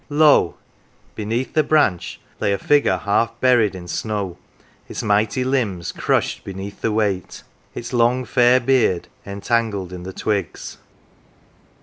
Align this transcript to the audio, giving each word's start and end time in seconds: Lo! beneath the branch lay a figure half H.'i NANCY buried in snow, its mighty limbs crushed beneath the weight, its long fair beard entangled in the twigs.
Lo! 0.09 0.55
beneath 1.13 1.53
the 1.53 1.61
branch 1.61 2.19
lay 2.39 2.51
a 2.51 2.57
figure 2.57 2.97
half 2.97 3.29
H.'i 3.33 3.33
NANCY 3.33 3.37
buried 3.39 3.75
in 3.75 3.87
snow, 3.87 4.37
its 4.87 5.03
mighty 5.03 5.43
limbs 5.43 5.91
crushed 5.91 6.43
beneath 6.43 6.81
the 6.81 6.91
weight, 6.91 7.43
its 7.75 7.93
long 7.93 8.25
fair 8.25 8.59
beard 8.59 9.09
entangled 9.27 9.93
in 9.93 10.01
the 10.01 10.11
twigs. 10.11 10.79